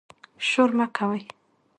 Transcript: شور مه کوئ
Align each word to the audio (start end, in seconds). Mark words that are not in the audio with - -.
شور 0.47 0.69
مه 0.77 0.85
کوئ 0.97 1.21